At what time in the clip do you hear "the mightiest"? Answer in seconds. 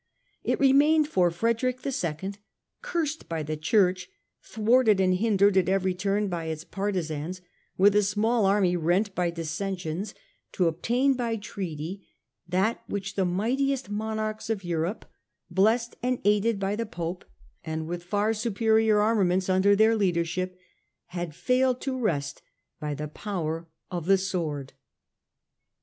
13.13-13.91